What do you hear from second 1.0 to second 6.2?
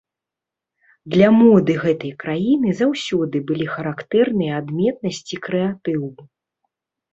Для моды гэтай краіны заўсёды былі характэрныя адметнасць і крэатыў.